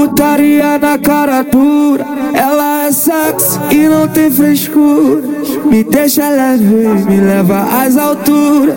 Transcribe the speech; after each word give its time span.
Putaria 0.00 0.78
na 0.78 0.96
cara 0.96 1.42
dura, 1.42 2.06
ela 2.32 2.86
é 2.86 2.90
sexy 2.90 3.58
e 3.70 3.86
não 3.86 4.08
tem 4.08 4.30
frescura. 4.30 5.20
Me 5.66 5.84
deixa 5.84 6.26
leve, 6.26 6.64
me 7.04 7.20
leva 7.20 7.84
às 7.84 7.98
alturas. 7.98 8.76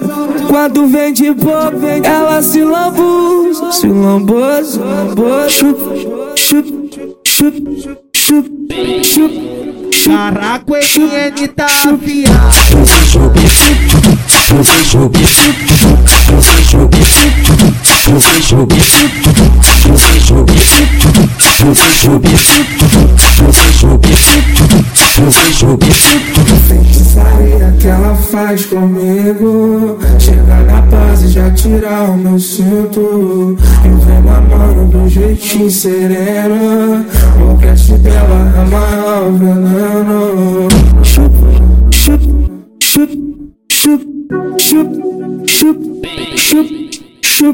Quando 0.50 0.86
vem 0.86 1.14
de 1.14 1.32
boa, 1.32 1.72
ela 2.04 2.42
se 2.42 2.62
lambuza, 2.62 3.72
se 3.72 3.88
lambuza, 3.88 4.82
chup, 5.48 5.80
chup, 6.36 6.68
chup, 7.26 7.56
chup, 8.14 8.52
chup. 9.02 9.54
Caraca, 10.06 10.74
o 10.74 10.76
EN 10.76 11.48
tá 11.56 11.68
afiado. 11.68 12.44
Feitiçaria 26.68 27.74
que 27.80 27.88
ela 27.88 28.16
faz 28.16 28.66
comigo 28.68 29.98
Chega 30.20 30.58
na 30.68 30.82
base 30.82 31.30
já 31.30 31.50
tirar 31.52 32.12
o 32.12 32.18
meu 32.18 32.38
cinto 32.38 33.58
E 33.84 33.90
vem 34.06 34.22
mamando 34.22 34.86
do 34.86 35.10
jeitinho 35.10 35.72
sereno 35.72 37.06
O 37.42 37.58
cast 37.58 37.94
dela 37.94 38.54
é 38.56 38.66
maior 38.70 39.32
veneno 39.32 40.68
Chup, 41.04 41.34
chup, 41.92 42.22
chup, 42.82 43.12
chup, 43.72 44.04
chup, 44.60 44.90
chup, 45.48 45.48
chup, 45.48 45.84
chup 47.16 47.54